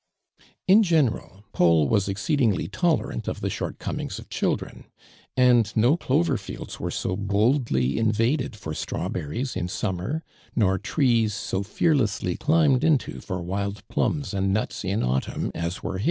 In 0.67 0.81
geiiei 0.81 1.13
al, 1.13 1.43
Paul 1.53 1.87
was 1.87 2.09
e.xceedingly 2.09 2.71
tolerant 2.71 3.27
of 3.27 3.39
the 3.39 3.51
shortcomings 3.51 4.17
of 4.17 4.29
children, 4.31 4.85
and 5.37 5.71
no 5.77 5.95
clover 5.95 6.37
fields 6.37 6.79
were 6.79 6.89
so 6.89 7.15
boldly 7.15 7.99
invaded 7.99 8.55
for 8.55 8.73
strawberries 8.73 9.55
in 9.55 9.67
summer, 9.67 10.23
nor 10.55 10.79
trees 10.79 11.35
so 11.35 11.61
fear 11.61 11.93
lessly 11.93 12.35
climbed 12.39 12.83
into 12.83 13.19
for 13.21 13.43
wild 13.43 13.87
ulums 13.89 14.33
and 14.33 14.51
nuts 14.51 14.83
in 14.83 15.03
autumn 15.03 15.51
us 15.53 15.83
were 15.83 15.99
hi 15.99 15.99